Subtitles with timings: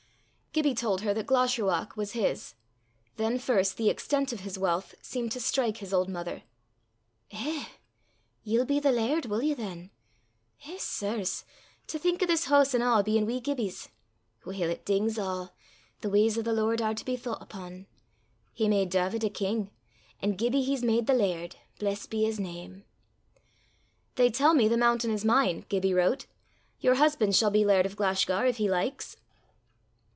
[0.53, 2.55] Gibbie told her that Glashruach was his.
[3.15, 6.43] Then first the extent of his wealth seemed to strike his old mother.
[7.31, 7.67] "Eh!
[8.43, 9.91] ye'll be the laird, wull ye, than?
[10.67, 11.45] Eh, sirs!
[11.87, 13.87] To think o' this hoose an' a' bein' wee Gibbie's!
[14.45, 15.51] Weel, it dings a'.
[16.01, 17.87] The w'ys o' the Lord are to be thoucht upon!
[18.51, 19.71] He made Dawvid a king,
[20.21, 21.55] an' Gibbie he's made the laird!
[21.79, 22.83] Blest be his name."
[24.15, 26.25] "They tell me the mountain is mine," Gibbie wrote:
[26.81, 29.15] "your husband shall be laird of Glashgar if he likes."